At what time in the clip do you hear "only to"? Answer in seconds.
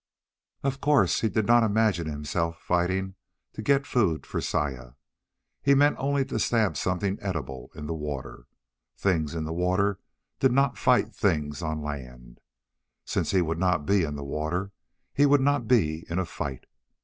5.99-6.39